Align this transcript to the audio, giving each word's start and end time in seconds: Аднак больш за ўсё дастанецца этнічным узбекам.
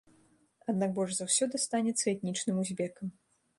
Аднак 0.73 0.95
больш 0.95 1.13
за 1.17 1.27
ўсё 1.29 1.49
дастанецца 1.53 2.05
этнічным 2.15 2.65
узбекам. 2.65 3.17